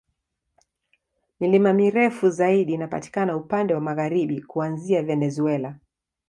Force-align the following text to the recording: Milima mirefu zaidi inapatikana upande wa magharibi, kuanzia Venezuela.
Milima 1.39 1.73
mirefu 1.73 2.29
zaidi 2.29 2.73
inapatikana 2.73 3.37
upande 3.37 3.73
wa 3.73 3.81
magharibi, 3.81 4.41
kuanzia 4.41 5.03
Venezuela. 5.03 5.79